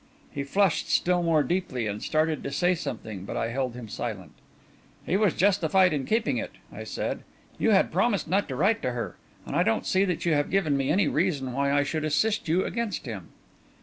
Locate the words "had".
7.69-7.91